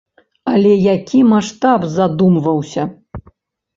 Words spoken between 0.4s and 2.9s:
Але які маштаб задумваўся!